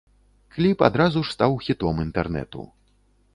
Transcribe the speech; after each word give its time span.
Кліп 0.53 0.79
адразу 0.87 1.23
ж 1.27 1.33
стаў 1.35 1.53
хітом 1.67 2.01
інтэрнэту. 2.05 2.65